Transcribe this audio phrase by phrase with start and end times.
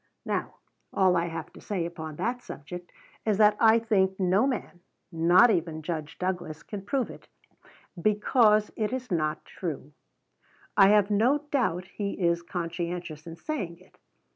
[0.25, 0.55] Now
[0.91, 2.91] all I have to say upon that subject
[3.23, 4.79] is that I think no man
[5.11, 7.27] not even Judge Douglas can prove it,
[8.01, 9.93] because it is not true.
[10.75, 13.99] I have no doubt he is "conscientious" in saying it.